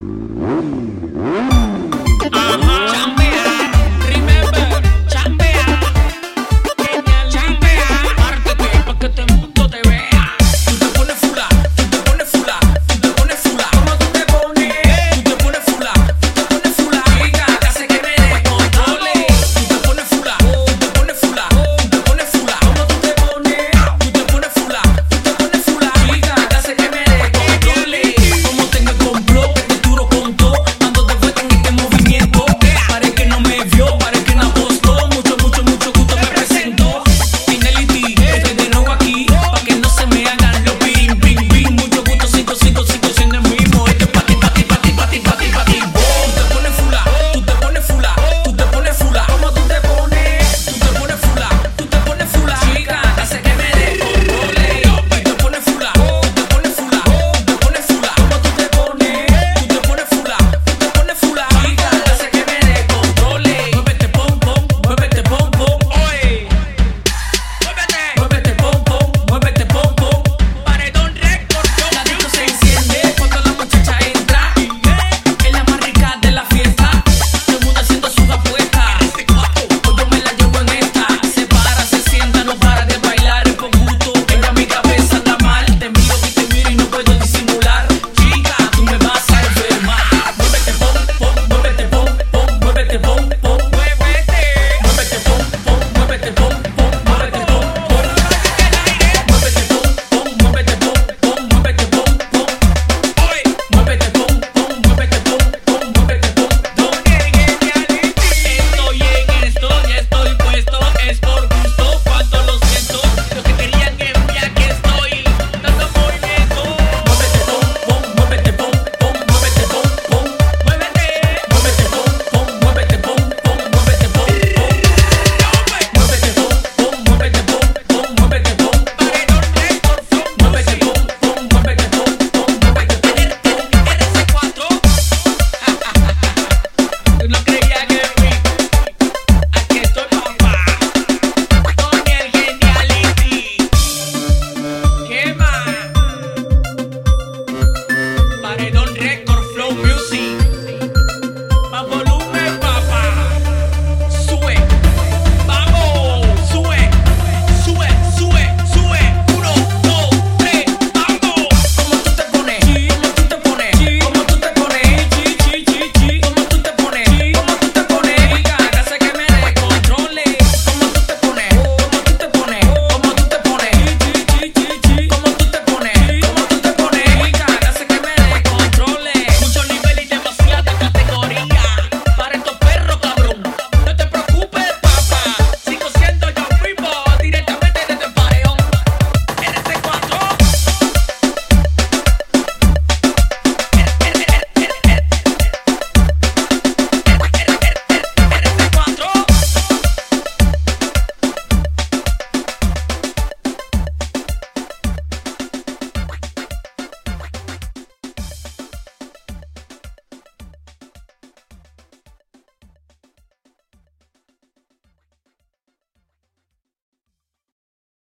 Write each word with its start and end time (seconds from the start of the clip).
Mm-hmm. 0.00 1.27